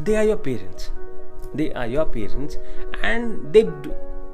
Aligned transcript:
They 0.00 0.14
are 0.16 0.24
your 0.24 0.36
parents 0.36 0.88
they 1.56 1.68
are 1.76 1.88
your 1.88 2.04
parents 2.04 2.56
and 2.96 3.30
they 3.52 3.62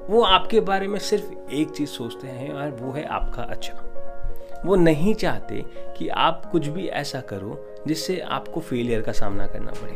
वो 0.08 0.22
आपके 0.22 0.60
बारे 0.60 0.86
में 0.88 0.98
सिर्फ़ 0.98 1.52
एक 1.52 1.70
चीज़ 1.70 1.90
सोचते 1.90 2.28
हैं 2.28 2.52
और 2.52 2.70
वो 2.70 2.92
है 2.92 3.04
आपका 3.06 3.42
अच्छा। 3.42 4.62
वो 4.64 4.76
नहीं 4.76 5.14
चाहते 5.14 5.64
कि 5.98 6.08
आप 6.08 6.48
कुछ 6.52 6.66
भी 6.68 6.86
ऐसा 7.00 7.20
करो 7.20 7.82
जिससे 7.86 8.18
आपको 8.30 8.60
फेलियर 8.60 9.02
का 9.02 9.12
सामना 9.12 9.46
करना 9.46 9.72
पड़े। 9.72 9.92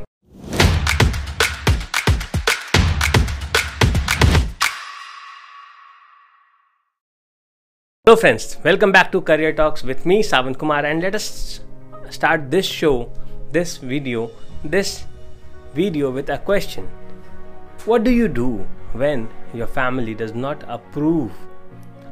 Hello 8.06 8.14
friends 8.14 8.56
welcome 8.66 8.92
back 8.92 9.10
to 9.12 9.20
career 9.22 9.52
talks 9.54 9.84
with 9.84 10.06
me 10.06 10.22
Sawan 10.22 10.54
Kumar 10.54 10.86
and 10.86 11.02
let 11.02 11.14
us 11.14 11.28
start 12.12 12.40
this 12.50 12.66
show 12.72 12.92
this 13.52 13.82
video 13.84 14.30
this 14.66 14.96
video 15.76 16.10
with 16.10 16.30
a 16.30 16.38
question. 16.38 16.88
What 17.84 18.04
do 18.04 18.10
you 18.10 18.28
do 18.28 18.66
when 18.94 19.28
your 19.54 19.66
family 19.66 20.14
does 20.14 20.34
not 20.34 20.64
approve 20.68 21.32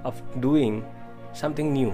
of 0.05 0.21
doing 0.41 0.85
something 1.33 1.73
new? 1.73 1.93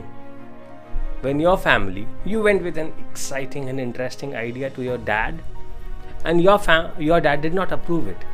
When 1.23 1.39
your 1.39 1.57
family, 1.57 2.07
you 2.25 2.43
went 2.43 2.63
with 2.63 2.77
an 2.79 2.93
exciting 2.99 3.69
and 3.69 3.79
interesting 3.79 4.35
idea 4.35 4.71
to 4.71 4.83
your 4.83 4.99
dad 4.99 5.41
and 6.25 6.43
your 6.43 6.59
fam- 6.59 6.91
your 6.99 7.21
dad 7.21 7.41
did 7.43 7.55
not 7.55 7.73
approve 7.73 8.09
it. 8.09 8.27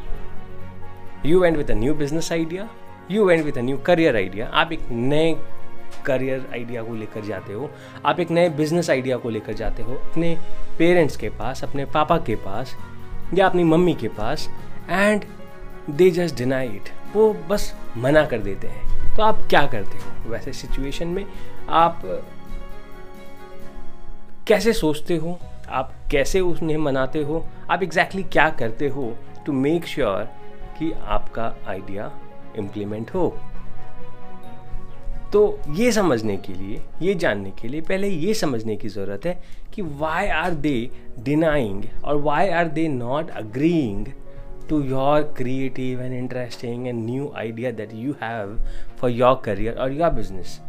You 1.22 1.40
went 1.40 1.56
with 1.56 1.70
a 1.70 1.74
new 1.74 1.94
business 1.94 2.30
idea, 2.30 2.68
you 3.08 3.24
went 3.24 3.44
with 3.44 3.56
a 3.56 3.62
new 3.62 3.78
career 3.90 4.16
idea. 4.24 4.50
आप 4.62 4.72
एक 4.72 4.90
नए 4.90 5.36
career 6.06 6.46
idea 6.52 6.82
को 6.82 6.94
लेकर 6.94 7.24
जाते 7.24 7.52
हो 7.52 7.70
आप 8.06 8.20
एक 8.20 8.30
नए 8.30 8.48
बिज़नेस 8.58 8.90
आइडिया 8.90 9.16
को 9.24 9.30
लेकर 9.30 9.52
जाते 9.60 9.82
हो 9.82 9.94
अपने 9.94 10.36
पेरेंट्स 10.78 11.16
के 11.16 11.28
पास 11.38 11.62
अपने 11.64 11.84
पापा 11.94 12.18
के 12.26 12.34
पास 12.46 12.74
या 13.34 13.46
अपनी 13.46 13.64
मम्मी 13.64 13.94
के 13.94 14.08
पास 14.08 14.50
and 14.90 15.24
they 15.90 16.10
just 16.10 16.36
deny 16.36 16.68
it 16.68 17.16
वो 17.16 17.34
बस 17.34 17.74
मना 17.96 18.26
कर 18.26 18.38
देते 18.38 18.68
हैं। 18.68 19.16
तो 19.16 19.22
आप 19.22 19.38
क्या 19.50 19.66
करते 19.66 19.98
हो? 19.98 20.30
वैसे 20.30 20.52
सिचुएशन 20.52 21.08
में 21.08 21.26
आप 21.68 22.02
कैसे 24.46 24.72
सोचते 24.72 25.16
हो? 25.16 25.38
आप 25.68 25.94
कैसे 26.10 26.40
उन्हें 26.40 26.76
मनाते 26.76 27.22
हो? 27.22 27.46
आप 27.70 27.82
एग्जैक्टली 27.82 28.22
exactly 28.22 28.32
क्या 28.32 28.50
करते 28.50 28.88
हो 28.88 29.16
टू 29.46 29.52
मेक 29.52 29.86
श्योर 29.86 30.24
कि 30.78 30.92
आपका 30.92 31.56
आइडिया 31.68 32.12
इम्प्लीमेंट 32.56 33.10
हो? 33.14 33.40
तो 35.32 35.58
ये 35.70 35.90
समझने 35.92 36.36
के 36.36 36.52
लिए, 36.52 36.82
ये 37.02 37.14
जानने 37.14 37.50
के 37.50 37.68
लिए, 37.68 37.80
पहले 37.80 38.08
ये 38.08 38.34
समझने 38.34 38.76
की 38.76 38.88
ज़रूरत 38.88 39.26
है 39.26 39.38
कि 39.74 39.82
वाई 39.82 40.28
आर 40.28 40.54
दे 40.54 40.90
डिनाइंग 41.18 41.84
और 42.04 42.16
why 42.16 42.48
are 42.48 42.68
they 42.68 42.86
not 42.88 43.30
agreeing 43.30 44.06
to 44.68 44.80
your 44.82 45.22
creative 45.36 46.02
and 46.02 46.14
interesting 46.14 46.86
and 46.86 47.04
new 47.06 47.32
idea 47.36 47.70
that 47.70 47.94
you 47.94 48.12
have 48.22 48.56
for 49.00 49.10
your 49.10 49.40
career 49.44 49.78
और 49.78 49.92
your 49.92 50.10
business 50.10 50.60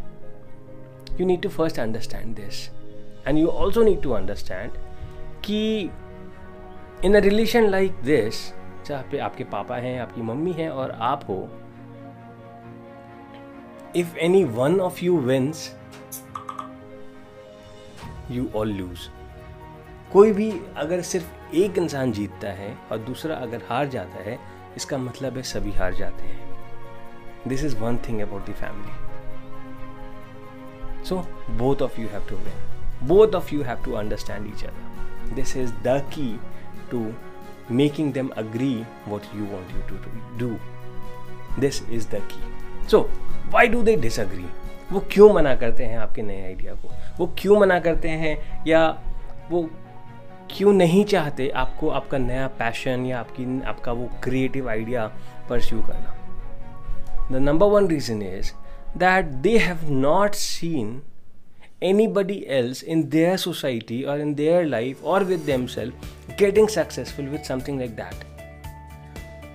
you 1.19 1.27
need 1.27 1.41
to 1.41 1.49
first 1.49 1.79
understand 1.79 2.35
this 2.35 2.67
and 3.27 3.37
you 3.37 3.47
also 3.47 3.83
need 3.83 4.01
to 4.01 4.11
understand 4.11 4.71
कि 5.43 5.89
in 7.05 7.15
a 7.15 7.19
relation 7.19 7.69
like 7.69 8.01
this 8.03 8.47
जहाँ 8.87 9.03
पे 9.11 9.17
आपके 9.17 9.43
पापा 9.43 9.75
हैं, 9.75 9.99
आपकी 9.99 10.21
mummy 10.21 10.51
हैं 10.51 10.69
और 10.69 10.91
आप 10.91 11.23
हो 11.29 11.47
if 13.99 14.09
any 14.19 14.43
one 14.45 14.79
of 14.79 15.01
you 15.01 15.13
wins, 15.27 15.59
you 18.29 18.43
all 18.53 18.73
lose. 18.79 19.09
कोई 20.11 20.31
भी 20.33 20.49
अगर 20.77 21.01
सिर्फ़ 21.01 21.55
एक 21.55 21.77
इंसान 21.77 22.11
जीतता 22.11 22.49
है 22.57 22.71
और 22.91 22.97
दूसरा 23.05 23.35
अगर 23.35 23.61
हार 23.69 23.87
जाता 23.89 24.23
है, 24.23 24.37
इसका 24.77 24.97
मतलब 24.97 25.37
है 25.37 25.43
सभी 25.43 25.71
हार 25.77 25.93
जाते 25.95 26.23
हैं। 26.23 26.39
This 27.47 27.63
is 27.63 27.75
one 27.77 27.97
thing 28.07 28.21
about 28.21 28.49
the 28.49 28.53
family 28.61 28.93
so 31.05 31.15
both 31.57 31.81
of 31.81 31.99
you 32.01 32.07
have 32.07 32.27
to 32.29 32.35
win 32.35 33.07
both 33.07 33.35
of 33.35 33.53
you 33.55 33.61
have 33.63 33.83
to 33.85 33.91
understand 33.95 34.47
each 34.47 34.63
other 34.63 35.33
this 35.35 35.55
is 35.57 35.71
the 35.83 35.99
key 36.13 36.29
to 36.91 36.99
making 37.75 38.13
them 38.13 38.27
agree 38.37 38.75
what 39.07 39.23
you 39.35 39.45
want 39.45 39.67
you 39.75 39.81
to 39.89 39.95
do 40.39 40.49
this 41.61 41.75
is 41.89 42.05
the 42.09 42.21
key 42.33 42.41
so 42.87 42.99
why 43.51 43.67
do 43.67 43.81
they 43.81 43.95
disagree 43.95 44.45
वो 44.91 44.99
क्यों 45.11 45.33
मना 45.33 45.55
करते 45.55 45.83
हैं 45.83 45.97
आपके 45.97 46.21
नए 46.21 46.43
idea 46.43 46.73
को? 46.73 46.91
वो 47.19 47.35
क्यों 47.37 47.59
मना 47.59 47.79
करते 47.79 48.09
हैं 48.09 48.63
या 48.67 49.01
वो 49.49 49.69
क्यों 50.51 50.73
नहीं 50.73 51.05
चाहते 51.05 51.49
आपको 51.49 51.89
आपका 51.89 52.17
नया 52.17 52.47
पैशन 52.47 53.05
या 53.05 53.19
आपकी, 53.19 53.61
आपका 53.61 53.91
वो 53.91 54.09
क्रिएटिव 54.23 54.69
आइडिया 54.69 55.11
परस्यू 55.49 55.81
करना? 55.81 56.15
The 57.31 57.35
number 57.35 57.67
one 57.67 57.87
reason 57.87 58.21
is 58.21 58.51
that 58.97 59.25
they 59.25 59.57
have 59.57 59.79
not 59.91 60.31
seen 60.31 61.01
anybody 61.83 62.35
else 62.49 62.79
in 62.93 63.01
their 63.09 63.33
society 63.37 63.97
or 64.05 64.13
in 64.21 64.29
their 64.37 64.61
life 64.69 65.01
or 65.03 65.17
with 65.31 65.43
themselves 65.45 66.07
getting 66.39 66.67
successful 66.67 67.27
with 67.33 67.43
something 67.45 67.77
like 67.81 67.93
that. 67.99 68.15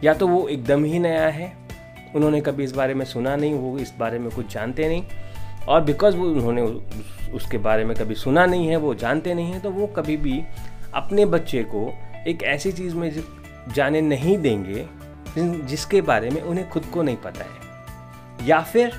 या 0.04 0.14
तो 0.14 0.28
वो 0.28 0.48
एकदम 0.48 0.84
ही 0.84 0.98
नया 0.98 1.26
है 1.28 1.61
उन्होंने 2.14 2.40
कभी 2.40 2.64
इस 2.64 2.72
बारे 2.72 2.94
में 2.94 3.04
सुना 3.04 3.36
नहीं, 3.36 3.54
वो 3.54 3.78
इस 3.78 3.92
बारे 3.98 4.18
में 4.18 4.30
कुछ 4.30 4.52
जानते 4.54 4.88
नहीं। 4.88 5.04
और 5.68 5.80
बिकॉज़ 5.80 6.16
वो 6.16 6.26
उन्होंने 6.26 6.62
उसके 7.32 7.58
बारे 7.58 7.84
में 7.84 7.96
कभी 7.96 8.14
सुना 8.14 8.46
नहीं 8.46 8.66
है, 8.68 8.76
वो 8.76 8.94
जानते 8.94 9.34
नहीं 9.34 9.52
हैं 9.52 9.60
तो 9.60 9.70
वो 9.70 9.86
कभी 9.96 10.16
भी 10.16 10.42
अपने 10.94 11.26
बच्चे 11.26 11.62
को 11.64 11.92
एक 12.28 12.42
ऐसी 12.44 12.72
चीज़ 12.72 12.94
में 12.94 13.22
जाने 13.74 14.00
नहीं 14.00 14.36
देंगे 14.38 14.86
जिसके 15.38 16.00
बारे 16.02 16.30
में 16.30 16.40
उन्हें 16.42 16.68
खुद 16.70 16.84
को 16.84 17.02
नहीं 17.02 17.16
पता 17.16 17.44
है। 17.44 18.46
या 18.46 18.60
फिर 18.62 18.92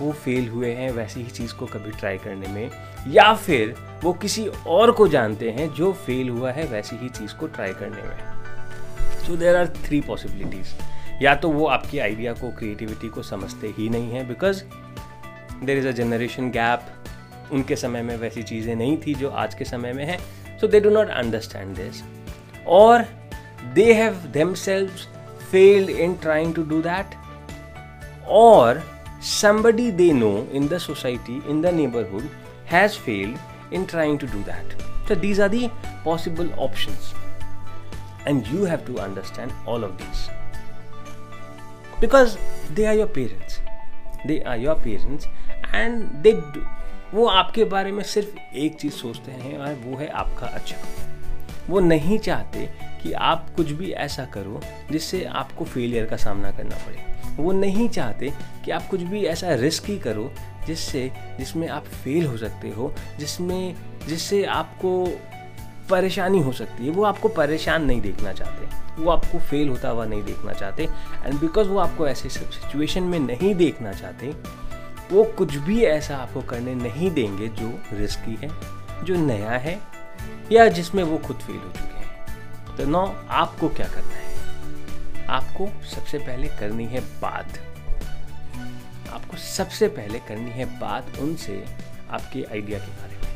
वो 0.00 0.12
फेल 0.14 0.48
हुए 0.48 0.72
हैं 0.72 0.90
वैसी 0.90 1.20
ही 1.20 1.30
चीज़ 1.30 1.54
को 1.54 1.66
कभी 1.66 1.90
ट्राई 1.90 2.18
करने 2.18 2.48
में, 2.48 2.70
या 3.08 3.32
फिर 3.34 3.74
वो 4.04 4.12
किसी 4.12 4.46
और 4.68 4.90
को 4.90 5.08
जानते 5.08 5.50
हैं 5.50 5.68
जो 5.74 5.92
फेल 6.06 6.28
हुआ 6.28 6.52
है 6.52 6.64
वैसी 6.66 6.96
ही 6.96 7.08
चीज़ 7.08 7.34
को 7.34 7.46
ट्राई 7.46 7.72
करने 7.72 8.02
में। 8.02 9.26
So 9.26 9.36
there 9.36 9.56
are 9.56 9.66
three 9.84 10.00
possibilities 10.00 10.74
या 11.22 11.34
तो 11.34 11.48
वो 11.50 11.66
आपकी 11.66 11.98
आइडिया 11.98 12.32
को 12.32 12.50
क्रिएटिविटी 12.58 13.08
को 13.08 13.22
समझते 13.22 13.74
ही 13.78 13.88
नहीं 13.88 14.10
हैं 14.10 14.26
because 14.28 14.62
there 15.64 15.78
is 15.78 15.88
a 15.88 15.90
generation 15.92 16.50
gap 16.50 17.50
उनके 17.52 17.76
समय 17.76 18.02
में 18.02 18.16
वैसी 18.16 18.42
चीज़ें 18.42 18.74
नहीं 18.76 18.96
थी 18.96 19.14
जो 19.14 19.30
आज 19.42 19.54
के 19.54 19.64
समय 19.64 19.92
में 19.92 20.04
है. 20.04 20.18
So 20.60 20.66
they 20.68 20.80
do 20.80 20.90
not 20.90 21.08
understand 21.10 21.76
this 21.76 22.02
और 22.68 23.04
they 23.74 23.92
have 23.92 24.14
themselves 24.54 24.90
failed 25.50 25.90
in 25.90 26.14
trying 26.14 26.54
to 26.54 26.62
do 26.62 26.80
that 26.82 27.14
और 28.28 28.82
somebody 29.30 29.90
they 29.92 30.12
know 30.12 30.32
in 30.52 30.68
the 30.68 30.78
society 30.78 31.42
in 31.50 31.62
the 31.62 31.74
neighbourhood 31.74 32.28
has 32.72 32.98
failed 32.98 33.74
in 33.74 33.84
trying 33.84 34.18
to 34.18 34.26
do 34.26 34.42
that 34.42 34.78
so 35.08 35.14
these 35.20 35.40
are 35.40 35.48
the 35.48 35.68
possible 36.04 36.50
option 36.58 36.92
and 38.28 38.44
you 38.46 38.64
have 38.64 38.86
to 38.86 38.94
understand 38.94 39.52
all 39.68 39.84
of 39.84 39.92
this 39.92 40.28
because 42.02 42.36
they 42.72 42.84
are 42.84 42.94
your 42.94 43.06
parents 43.06 43.60
they 44.26 44.40
are 44.40 44.58
your 44.58 44.74
parents 44.74 45.26
and 45.74 46.04
they 46.04 46.32
वो 47.14 47.26
आपके 47.26 47.64
बारे 47.64 47.92
में 47.92 48.04
सिर्फ़ 48.04 48.56
एक 48.56 48.74
चीज़ 48.80 48.92
सोचते 48.92 49.32
हैं 49.32 49.58
और 49.58 49.74
वो 49.74 49.96
है 49.96 50.08
आपका 50.08 50.46
अच्छा। 50.46 50.76
वो 51.68 51.80
नहीं 51.80 52.18
चाहते 52.18 52.70
कि 53.02 53.12
आप 53.12 53.50
कुछ 53.56 53.70
भी 53.70 53.92
ऐसा 53.92 54.24
करो 54.24 54.60
जिससे 54.90 55.24
आपको 55.24 55.64
फेलियर 55.64 56.06
का 56.06 56.16
सामना 56.16 56.50
करना 56.50 56.76
पड़े। 56.76 57.04
वो 57.42 57.52
नहीं 57.52 57.88
चाहते 57.88 58.32
कि 58.64 58.70
आप 58.70 58.86
कुछ 58.86 59.00
भी 59.00 59.24
ऐसा 59.24 59.54
रिस्क 59.54 59.84
ही 59.84 59.98
करो 59.98 60.32
जिससे, 60.66 61.12
जिसमें 61.38 61.68
आप 61.68 61.84
फेल 61.84 62.26
हो 62.26 62.36
सकते 62.36 62.68
हो, 62.68 62.94
जिसमें, 63.18 63.74
जिससे 64.08 64.44
आपको 64.44 65.06
परेशानी 65.90 66.40
हो 66.40 66.52
सकती 66.52 66.84
है। 66.84 66.90
वो 66.90 67.04
आपको 67.04 67.28
परेशान 67.28 67.84
नहीं 67.84 68.00
देखना 68.00 68.32
चाहते। 68.32 68.68
वो 69.02 69.10
आपको 69.10 69.38
फेल 69.38 69.68
होता 69.68 69.88
हुआ 69.88 70.04
नहीं 70.04 70.22
देखना 70.22 70.52
चाहते। 70.52 70.84
एंड 71.24 71.40
बिकॉज़ 71.40 71.68
वो 71.68 71.78
आपको 71.78 72.08
ऐसे 72.08 72.28
सिचुएशन 72.28 73.02
में 73.02 73.18
नहीं 73.18 73.54
देखना 73.54 73.92
चाहते, 73.92 74.34
वो 75.12 75.24
कुछ 75.24 75.54
भी 75.56 75.84
ऐसा 75.84 76.16
आपको 76.16 76.40
करने 76.40 76.74
नहीं 76.74 77.10
देंगे 77.10 77.48
जो 77.48 77.78
रिस्की 77.92 78.38
है, 78.42 78.50
जो 79.04 79.16
नया 79.16 79.50
है, 79.50 79.78
या 80.52 80.68
जिसमें 80.68 81.02
वो 81.02 81.18
खुद 81.18 81.36
फेल 81.36 81.56
हो 81.56 81.72
चुके 81.72 81.98
हैं। 81.98 82.76
तो 82.76 82.84
नो 82.84 83.04
आपको 83.30 83.68
क्या 83.68 83.86
करना 83.86 84.14
है? 84.14 84.30
आपको 85.28 85.68
सबसे 85.86 86.18
पहले 86.18 86.48
करनी 86.48 86.84
है 86.84 87.00
बात। 87.00 87.58
आपको 89.12 89.36
सबसे 89.36 89.88
पहले 89.88 90.18
करनी 90.18 90.50
है 90.50 90.64
बात 90.80 91.18
उनसे 91.18 91.64
आपके 92.10 92.42
आइडिया 92.42 92.78
के 92.78 92.90
बारे 92.92 93.16
में। 93.16 93.29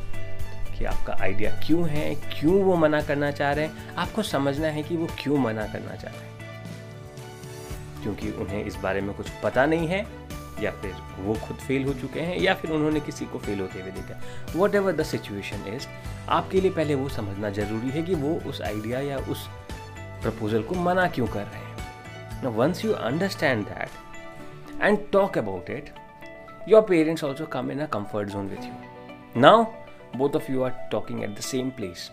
कि 0.78 0.84
आपका 0.84 1.16
आइडिया 1.20 1.50
क्यों 1.66 1.88
है, 1.88 2.14
क्यों 2.14 2.62
वो 2.62 2.76
मना 2.76 3.02
करना 3.02 3.30
चाह 3.30 3.52
रहे 3.52 3.64
हैं? 3.64 3.94
आपको 3.94 4.22
समझना 4.22 4.68
है 4.68 4.82
कि 4.82 4.96
वो 4.96 5.06
क्यों 5.18 5.38
मना 5.38 5.66
करना 5.66 5.94
चाह 5.96 6.12
रहे 6.14 6.22
हैं। 6.22 6.34
क्योंकि 8.02 8.30
उन्हें 8.30 8.64
इस 8.64 8.76
बारे 8.76 9.00
में 9.00 9.16
कुछ 9.16 9.30
पता 9.42 9.66
नहीं 9.66 9.88
है, 9.88 10.06
या 10.60 10.70
फिर 10.70 10.94
वो 11.18 11.34
खुद 11.34 11.56
फेल 11.56 11.84
हो 11.84 11.92
चुके 11.92 12.20
हैं, 12.20 12.38
या 12.38 12.54
फिर 12.54 12.70
उन्होंने 12.70 13.00
किसी 13.00 13.24
को 13.24 13.38
फेल 13.38 13.60
होते 13.60 13.80
हुए 13.80 13.90
देखा। 13.90 14.20
What 14.56 14.74
ever 14.74 14.92
the 14.92 15.02
situation 15.02 15.74
is 15.74 15.86
आपके 16.28 16.60
लिए 16.60 16.70
पहले 16.70 16.94
वो 16.94 17.08
समझना 17.08 17.50
ज़रूरी 17.50 17.90
है 17.90 18.02
कि 18.02 18.14
वो 18.14 18.50
उस 18.50 18.62
आइडिया 18.62 19.00
या 19.00 19.18
उस 19.18 19.48
प्रपोजल 20.00 20.62
को 20.62 20.74
मना 20.74 21.08
क्यों 21.08 21.26
कर 21.26 21.42
रहे 21.42 21.58
हैं। 21.58 21.74
Once 22.48 22.84
you 22.84 22.92
understand 22.92 23.66
that 23.66 24.82
and 24.82 24.98
talk 25.12 25.38
about 25.38 25.70
it 25.70 25.94
your 26.68 26.82
parents 26.82 27.24
also 27.24 27.46
come 27.46 27.70
in 27.70 27.80
a 27.80 27.86
comfort 27.86 28.28
zone 28.28 28.48
with 28.48 28.64
you 28.64 29.40
now 29.40 29.64
both 30.16 30.36
of 30.36 30.52
you 30.52 30.62
are 30.62 30.88
talking 30.92 31.22
at 31.24 31.38
the 31.38 31.40
same 31.42 31.70
place 31.70 32.10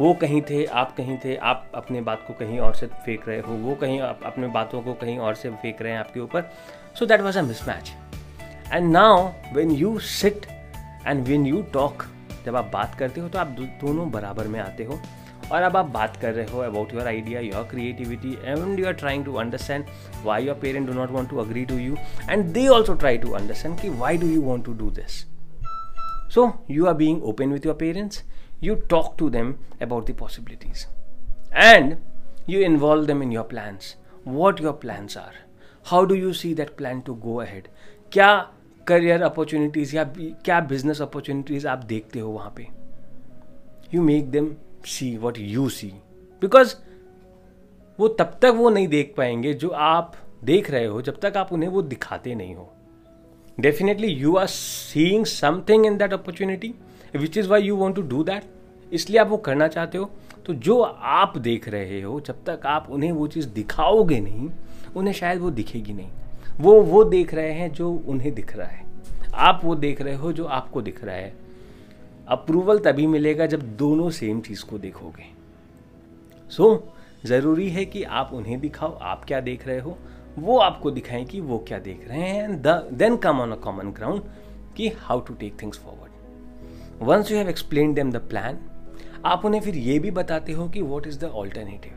वो 0.00 0.12
कहीं 0.14 0.40
थे, 0.42 0.64
आप 0.64 0.94
कहीं 0.96 1.16
थे, 1.18 1.34
आप 1.36 1.70
अपने 1.74 2.00
बात 2.00 2.24
को 2.26 2.32
कहीं 2.34 2.58
और 2.60 2.74
से 2.74 2.86
फेंक 2.86 3.28
रहे 3.28 3.38
हो, 3.40 3.52
वो 3.54 3.74
कहीं, 3.74 4.00
आप 4.00 4.20
अपने 4.26 4.46
बातों 4.48 4.80
को 4.82 4.94
कहीं 4.94 5.18
और 5.18 5.34
से 5.34 5.50
फेंक 5.52 5.80
रहे 5.82 5.92
हैं 5.92 5.98
आपके 5.98 6.20
ऊपर। 6.20 6.50
So 6.98 7.06
that 7.06 7.20
was 7.20 7.38
a 7.38 7.42
mismatch 7.42 7.92
and 8.72 8.90
now 8.92 9.30
when 9.54 9.70
you 9.72 9.98
sit 10.00 10.46
and 11.06 11.26
when 11.26 11.46
you 11.46 11.62
talk 11.72 12.04
जब 12.46 12.56
आप 12.56 12.70
बात 12.72 12.94
करते 12.98 13.20
हो 13.20 13.28
तो 13.28 13.38
आप 13.38 13.56
दोनों 13.82 14.10
बराबर 14.10 14.46
में 14.46 14.58
आते 14.60 14.84
हो। 14.84 15.00
और 15.52 15.62
अब 15.62 15.76
आप 15.76 15.86
बात 15.90 16.16
कर 16.16 16.32
रहे 16.32 16.46
हो 16.46 16.60
about 16.60 16.92
your 16.94 17.06
idea 17.06 17.40
your 17.40 17.62
creativity 17.70 18.32
and 18.44 18.80
you 18.80 18.86
are 18.86 18.92
trying 18.94 19.24
to 19.24 19.34
understand 19.34 19.84
why 20.24 20.46
your 20.46 20.56
parent 20.62 20.86
do 20.86 20.92
not 20.92 21.10
want 21.10 21.30
to 21.30 21.38
agree 21.38 21.64
to 21.64 21.78
you 21.78 21.96
and 22.30 22.44
they 22.44 22.66
also 22.68 22.94
try 22.94 23.18
to 23.18 23.30
understand 23.32 23.80
कि 23.80 23.88
why 23.98 24.18
do 24.18 24.26
you 24.26 24.42
want 24.42 24.64
to 24.64 24.72
do 24.74 24.90
this 24.90 25.24
so 26.34 26.52
you 26.70 26.86
are 26.86 26.94
being 26.94 27.22
open 27.22 27.52
with 27.52 27.66
your 27.66 27.74
parents 27.74 28.22
you 28.60 28.76
talk 28.76 29.16
to 29.18 29.30
them 29.30 29.58
about 29.80 30.06
the 30.06 30.14
possibilities 30.14 30.86
and 31.52 31.96
you 32.46 32.60
involve 32.60 33.06
them 33.06 33.22
in 33.22 33.32
your 33.32 33.44
plans 33.44 33.96
what 34.36 34.60
your 34.60 34.72
plans 34.72 35.16
are 35.16 35.34
how 35.86 36.04
do 36.04 36.14
you 36.14 36.32
see 36.32 36.52
that 36.54 36.76
plan 36.76 37.02
to 37.08 37.16
go 37.26 37.40
ahead 37.40 37.68
क्या 38.12 38.30
career 38.86 39.22
opportunities 39.22 39.94
या 39.96 40.04
क्या 40.44 40.60
business 40.72 41.00
opportunities 41.02 41.66
आप 41.68 41.84
देखते 41.84 42.20
हो 42.20 42.30
वहाँ 42.30 42.52
पे 42.56 42.66
you 43.94 44.02
make 44.02 44.30
them 44.30 44.54
see 44.86 45.16
what 45.16 45.38
you 45.38 45.68
see 45.68 45.88
because 46.42 46.74
वो 47.98 48.08
तब 48.20 48.38
तक 48.42 48.52
वो 48.56 48.70
नहीं 48.70 48.88
देख 48.88 49.14
पाएँगे 49.16 49.52
जो 49.54 49.68
आप 49.68 50.16
देख 50.44 50.70
रहे 50.70 50.84
हो 50.84 51.02
जब 51.02 51.18
तक 51.20 51.36
आप 51.36 51.52
उन्हें 51.52 51.68
वो 51.70 51.82
दिखाते 51.82 52.34
नहीं 52.34 52.54
हो 52.54 52.72
definitely 53.60 54.06
you 54.06 54.36
are 54.36 54.46
seeing 54.46 55.24
something 55.26 55.86
in 55.86 55.96
that 55.96 56.12
opportunity 56.12 56.74
which 57.16 57.38
is 57.38 57.48
why 57.48 57.62
you 57.62 57.76
want 57.76 57.96
to 57.96 58.02
do 58.02 58.24
that 58.24 58.42
इसलिए 58.92 59.20
आप 59.20 59.28
वो 59.28 59.36
करना 59.36 59.68
चाहते 59.68 59.98
हो 59.98 60.10
तो 60.46 60.54
जो 60.54 60.80
आप 61.02 61.38
देख 61.38 61.68
रहे 61.68 62.02
हो 62.02 62.20
जब 62.20 62.44
तक 62.44 62.66
आप 62.66 62.86
उन्हें 62.90 63.12
वो 63.12 63.26
चीज़ 63.26 63.48
दिखाओगे 63.48 64.20
नहीं 64.20 64.50
उन्हें 64.96 65.14
शायद 65.14 65.40
वो 65.40 65.50
दिखेगी 65.50 65.92
नहीं। 65.92 66.10
वो 66.60 66.82
वो 66.82 67.04
देख 67.04 67.34
रहे 67.34 67.52
हैं 67.52 67.72
जो 67.72 67.90
उन्हें 67.92 68.34
दिख 68.34 68.56
रहा 68.56 68.68
है। 68.68 68.84
आप 69.34 69.60
वो 69.64 69.74
देख 69.74 70.00
रहे 70.02 70.14
हो 70.14 70.32
जो 70.32 70.44
आपको 70.44 70.82
दिख 70.82 71.04
रहा 71.04 71.16
है। 71.16 71.34
अप्रूवल 72.28 72.78
तभी 72.78 73.06
मिलेगा 73.06 73.46
जब 73.46 73.76
दोनों 73.76 74.10
सेम 74.10 74.40
चीज़ 74.40 74.64
को 74.64 74.78
देखोगे। 74.78 75.24
सो 76.50 76.74
so, 76.74 77.26
ज़रूरी 77.26 77.68
है 77.70 77.84
कि 77.84 78.02
आप 78.02 78.30
उन्हें 78.32 78.60
दिखाओ 78.60 78.98
आप 79.02 79.24
क्या 79.24 79.40
देख 79.40 79.66
रहे 79.66 79.78
हो 79.78 79.98
वो 80.38 80.58
आपको 80.58 80.90
दिखाएँ 80.90 81.24
कि 81.24 81.40
वो 81.40 81.58
क्या 81.68 81.78
देख 81.78 82.08
रहे 82.08 82.28
हैं। 82.28 82.62
Then 82.96 83.16
come 83.16 83.40
on 83.40 83.52
a 83.52 83.56
common 83.56 83.90
ground 83.92 84.22
कि 84.76 84.88
how 84.98 85.20
to 85.20 85.34
take 85.34 85.60
things 85.62 85.78
forward 85.78 87.02
once 87.02 87.30
you 87.30 87.36
have 87.38 87.48
explain 87.48 87.94
them 87.94 88.10
the 88.12 88.16
plan 88.16 88.58
आप 89.24 89.44
उन्हें 89.44 89.60
फिर 89.60 89.76
ये 89.76 89.98
भी 89.98 90.10
बताते 90.10 90.52
हो 90.52 90.68
कि 90.68 90.82
what 90.82 91.06
is 91.06 91.18
the 91.20 91.24
alternative 91.24 91.92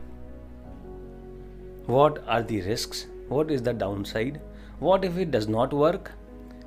what 1.88 2.18
are 2.28 2.42
the 2.42 2.60
risk 2.64 2.94
what 3.30 3.50
is 3.50 3.62
the 3.64 3.68
downside 4.04 4.38
what 4.80 5.04
if 5.04 5.18
it 5.18 5.30
does 5.30 5.48
not 5.48 5.74
work 5.74 6.08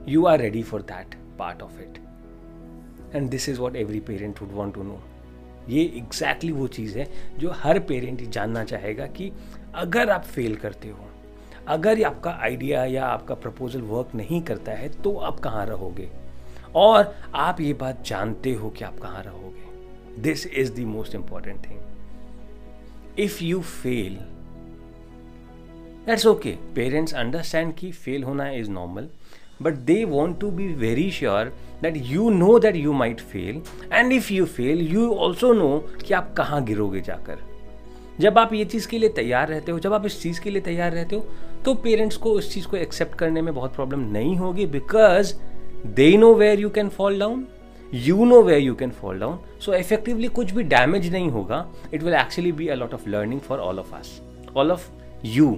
you 0.07 0.25
are 0.25 0.39
ready 0.39 0.63
for 0.63 0.81
that 0.81 1.15
part 1.39 1.61
of 1.61 1.81
it 1.81 1.97
and 3.15 3.29
this 3.29 3.49
is 3.49 3.59
what 3.59 3.75
every 3.75 3.99
parent 3.99 4.41
would 4.41 4.51
want 4.51 4.75
to 4.75 4.83
know 4.83 4.99
ये 5.69 5.81
exactly 5.81 6.49
exactly 6.49 6.51
वो 6.51 6.67
चीज़ 6.67 6.97
है 6.99 7.07
जो 7.39 7.51
हर 7.55 7.79
parent 7.79 8.21
जानना 8.29 8.63
चाहेगा 8.63 9.07
कि 9.07 9.31
अगर 9.75 10.09
आप 10.09 10.23
fail 10.23 10.55
करते 10.55 10.89
हो 10.89 11.07
अगर 11.67 12.03
आपका 12.03 12.31
आइडिया 12.41 12.83
या 12.85 13.05
आपका 13.05 13.35
प्रपोजल 13.35 13.81
वर्क 13.81 14.09
नहीं 14.15 14.41
करता 14.41 14.71
है 14.71 14.89
तो 15.03 15.15
आप 15.17 15.39
कहाँ 15.39 15.65
रहोगे? 15.65 16.09
और 16.75 17.13
आप 17.35 17.61
ये 17.61 17.73
बात 17.73 18.03
जानते 18.05 18.53
हो 18.53 18.69
कि 18.69 18.85
आप 18.85 18.97
कहाँ 18.99 19.23
रहोगे? 19.23 20.21
This 20.21 20.45
is 20.47 20.71
the 20.73 20.85
most 20.87 21.15
important 21.15 21.65
thing 21.65 23.19
if 23.19 23.43
you 23.43 23.61
fail 23.61 24.17
that's 26.05 26.25
okay 26.27 26.55
parents 26.75 27.13
understand 27.13 27.73
कि 27.75 27.91
फेल 27.91 28.23
होना 28.23 28.49
is 28.49 28.69
normal 28.71 29.09
but 29.61 29.73
they 29.73 30.03
want 30.05 30.39
to 30.39 30.51
be 30.51 30.67
very 30.75 31.09
sure 31.11 31.53
that 31.81 31.97
you 31.97 32.29
know 32.29 32.59
that 32.59 32.75
you 32.75 32.93
might 32.93 33.21
fail 33.21 33.61
and 33.93 34.13
if 34.13 34.33
you 34.33 34.45
fail 34.45 34.87
you 34.87 35.09
also 35.15 35.53
know 35.53 35.77
कि 36.07 36.13
आप 36.13 36.33
कहाँ 36.37 36.63
गिरोगे 36.63 37.01
जाकर। 37.01 37.52
जब 38.19 38.37
आप 38.37 38.53
ये 38.53 38.65
चीज़ 38.65 38.87
के 38.87 38.97
लिए 38.97 39.09
तैयार 39.09 39.47
रहते 39.47 39.71
हो, 39.71 39.79
जब 39.79 39.93
आप 39.93 40.05
इस 40.05 40.21
चीज़ 40.21 40.41
के 40.41 40.49
लिए 40.49 40.61
तैयार 40.61 40.91
रहते 40.91 41.15
हो 41.15 41.25
तो 41.65 41.73
पेरेंट्स 41.83 42.17
को 42.17 42.37
इस 42.39 42.51
चीज़ 42.53 42.67
को 42.67 42.77
एक्सेप्ट 42.77 43.17
करने 43.19 43.41
में 43.41 43.53
बहुत 43.53 43.75
प्रॉब्लम 43.75 43.99
नहीं 44.11 44.35
होगी 44.37 44.65
because 44.67 45.33
they 45.95 46.15
know 46.17 46.33
where 46.35 46.59
you 46.59 46.69
can 46.69 46.89
fall 46.89 47.19
down 47.19 47.45
you 47.93 48.25
know 48.25 48.41
where 48.41 48.61
you 48.61 48.75
can 48.75 48.91
fall 48.91 49.19
down 49.19 49.39
so 49.61 49.73
effectively 49.73 50.27
कुछ 50.37 50.51
भी 50.51 50.63
डैमेज 50.65 51.11
नहीं 51.13 51.29
होगा 51.31 51.65
it 51.93 52.03
will 52.03 52.13
actually 52.13 52.51
be 52.51 52.67
a 52.67 52.75
lot 52.75 52.93
of 52.93 53.09
learning 53.09 53.41
for 53.41 53.59
all 53.59 53.79
of 53.79 53.93
us 53.95 54.19
all 54.57 54.71
of 54.71 54.89
you 55.25 55.57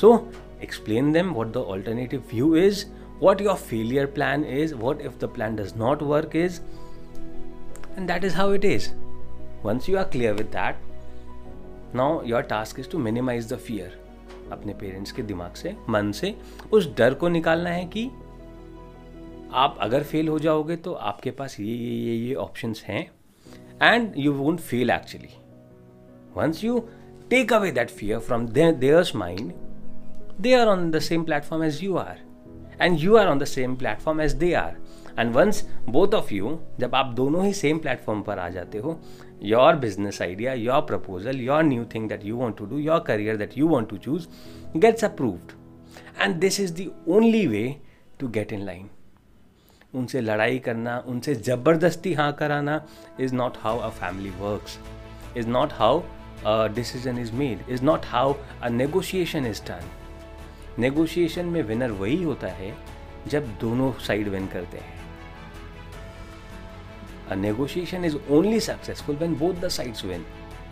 so 0.00 0.14
explain 0.62 1.12
them 1.12 1.32
what 1.34 1.52
the 1.52 1.64
alternative 1.68 2.22
view 2.32 2.54
is 2.56 2.84
what 3.20 3.40
your 3.40 3.54
failure 3.56 4.06
plan 4.14 4.44
is 4.60 4.74
what 4.74 5.00
if 5.02 5.18
the 5.20 5.28
plan 5.34 5.56
does 5.56 5.72
not 5.76 6.02
work 6.04 6.36
is 6.36 6.60
and 7.98 8.06
that 8.08 8.24
is 8.24 8.34
how 8.34 8.54
it 8.54 8.64
is 8.64 8.90
once 9.64 9.88
you 9.88 9.98
are 9.98 10.08
clear 10.08 10.34
with 10.34 10.50
that, 10.52 10.74
now 11.94 12.22
your 12.22 12.42
task 12.42 12.78
is 12.78 12.86
to 12.86 12.98
minimize 12.98 13.46
the 13.46 13.58
fear 13.68 13.90
अपने 14.52 14.74
parents 14.74 15.12
के 15.12 15.22
दिमाग 15.22 15.52
से, 15.52 15.74
मन 15.90 16.10
से। 16.12 16.34
उस 16.72 16.88
डर 16.96 17.14
को 17.14 17.28
निकालना 17.28 17.70
है 17.70 17.84
कि 17.84 18.04
आप 19.52 19.76
अगर 19.80 20.02
फेल 20.02 20.28
हो 20.28 20.38
जाओगे 20.38 20.76
तो 20.76 20.92
आपके 20.92 21.30
पास 21.30 21.60
ये 21.60 21.66
ये 21.66 21.94
ये 21.98 22.14
ये 22.14 22.34
ऑप्शन 22.34 22.74
हैं। 22.84 23.10
And 23.82 24.12
you 24.16 24.32
won't 24.32 24.60
fail 24.60 24.90
actually 24.90 25.28
once 26.36 26.64
you 26.64 26.78
take 27.30 27.52
away 27.52 27.72
that 27.72 27.90
fear 27.90 28.18
from 28.18 28.46
theirs 28.46 29.14
mind 29.16 29.52
they 30.40 30.54
are 30.54 30.66
on 30.66 30.90
the 30.90 30.98
same 30.98 31.24
platform 31.24 31.64
as 31.64 31.84
you 31.84 31.96
are 31.96 32.18
and 32.80 32.98
you 32.98 33.16
are 33.16 33.26
on 33.26 33.38
the 33.38 33.44
same 33.44 33.76
platform 33.76 34.20
as 34.20 34.32
they 34.32 34.52
are 34.54 34.76
and 35.18 35.32
once 35.34 35.62
both 35.88 36.14
of 36.14 36.32
you 36.34 36.58
जब 36.80 36.94
आप 36.94 37.12
दोनों 37.14 37.44
ही 37.44 37.52
same 37.52 37.78
platform 37.78 38.22
पर 38.22 38.38
आ 38.38 38.48
जाते 38.48 38.78
हो 38.78 39.00
your 39.42 39.76
business 39.76 40.22
idea 40.22 40.52
your 40.52 40.80
proposal 40.80 41.40
your 41.40 41.62
new 41.62 41.84
thing 41.84 42.08
that 42.08 42.24
you 42.24 42.36
want 42.36 42.56
to 42.58 42.66
do 42.66 42.78
your 42.78 43.00
career 43.00 43.36
that 43.36 43.58
you 43.58 43.68
want 43.68 43.88
to 43.90 43.96
choose 43.96 44.28
gets 44.76 45.04
approved 45.04 45.52
and 46.22 46.34
this 46.36 46.60
is 46.60 46.72
the 46.74 46.90
only 47.08 47.46
way 47.46 47.76
to 48.20 48.28
get 48.28 48.52
in 48.52 48.60
line 48.60 48.88
उनसे 49.94 50.20
लड़ाई 50.20 50.58
करना, 50.58 50.98
उनसे 50.98 51.34
ज़बरदस्ती 51.34 52.12
हाँ 52.14 52.32
कराना 52.32 52.84
is 53.20 53.34
not 53.34 53.56
how 53.60 53.78
a 53.78 53.88
family 53.88 54.30
works 54.30 54.78
is 55.36 55.48
not 55.48 55.72
how 55.72 56.02
decision 56.74 57.18
is 57.18 57.32
made 57.32 57.70
is 57.70 57.82
not 57.84 58.06
how 58.06 58.34
a 58.62 58.68
negotiation 58.68 59.46
is 59.46 59.62
done 59.62 59.90
negotiation 60.78 61.46
में 61.46 61.62
winner 61.62 61.90
वही 61.90 62.22
होता 62.22 62.48
है 62.48 62.74
जब 63.28 63.48
दोनों 63.60 63.92
साइड 64.06 64.28
विन 64.28 64.46
करते 64.46 64.78
हैं। 64.78 65.09
A 67.30 67.36
negotiation 67.36 68.04
is 68.04 68.16
only 68.28 68.58
successful 68.60 69.14
when 69.14 69.34
both 69.34 69.60
the 69.60 69.70
sides 69.70 70.02
win. 70.02 70.24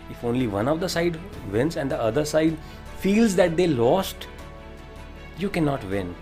If 0.09 0.23
only 0.23 0.47
one 0.47 0.67
of 0.67 0.79
the 0.79 0.89
side 0.89 1.17
wins 1.51 1.77
and 1.77 1.89
the 1.89 1.99
other 2.01 2.25
side 2.25 2.57
feels 2.97 3.35
that 3.35 3.55
they 3.55 3.67
lost, 3.67 4.27
you 5.37 5.49
cannot 5.49 5.83
win. 5.85 6.13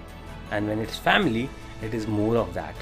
And 0.52 0.68
when 0.68 0.80
it's 0.80 0.98
family, 0.98 1.50
it 1.82 1.94
is 1.94 2.08
more 2.08 2.38
of 2.38 2.54
that. 2.54 2.76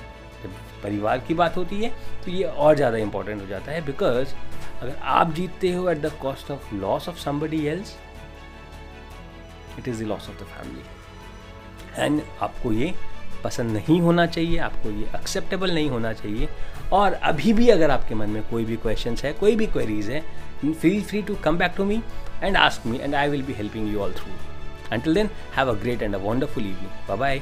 जब 0.43 0.51
परिवार 0.83 1.19
की 1.27 1.33
बात 1.33 1.57
होती 1.57 1.81
है 1.81 1.89
तो 2.25 2.31
ये 2.31 2.43
और 2.43 2.75
ज़्यादा 2.75 2.97
इंपॉर्टेंट 2.97 3.41
हो 3.41 3.47
जाता 3.47 3.71
है 3.71 3.85
बिकॉज़ 3.85 4.33
अगर 4.81 4.95
आप 5.19 5.31
जीतते 5.33 5.71
हो 5.73 5.89
at 5.89 6.01
the 6.01 6.11
cost 6.21 6.51
of 6.51 6.73
loss 6.75 7.07
of 7.09 7.19
somebody 7.19 7.65
else 7.67 7.95
it 9.79 9.87
is 9.87 10.03
the 10.03 10.07
loss 10.07 10.29
of 10.29 10.43
the 10.43 10.47
family 10.55 12.03
and 12.03 12.21
आपको 12.41 12.71
ये 12.73 12.93
पसंद 13.43 13.71
नहीं 13.71 13.99
होना 14.01 14.25
चाहिए 14.25 14.57
आपको 14.69 14.91
ये 14.91 15.09
एक्सेप्टेबल 15.15 15.73
नहीं 15.73 15.89
होना 15.89 16.13
चाहिए 16.13 16.49
और 16.93 17.13
अभी 17.31 17.53
भी 17.53 17.69
अगर 17.69 17.91
आपके 17.91 18.15
मन 18.15 18.29
में 18.29 18.41
कोई 18.49 18.65
भी 18.65 18.75
क्वेश्चन 18.77 19.15
है 19.23 19.33
कोई 19.33 19.55
भी 19.55 19.67
क्वेरीज 19.67 20.09
है 20.09 20.23
feel 20.65 21.01
free 21.03 21.21
to 21.21 21.35
come 21.43 21.57
back 21.57 21.73
to 21.77 21.85
me 21.85 22.01
and 22.43 22.57
ask 22.57 22.87
me 22.87 22.99
and 23.01 23.15
I 23.15 23.29
will 23.29 23.43
be 23.43 23.53
helping 23.53 23.93
you 23.93 23.99
all 23.99 24.13
through 24.13 24.33
Until 24.91 25.13
then, 25.13 25.29
have 25.53 25.67
a 25.67 25.75
great 25.75 26.01
and 26.01 26.15
a 26.15 26.19
wonderful 26.19 26.61
evening. 26.61 26.91
Bye 27.07 27.15
bye. 27.15 27.41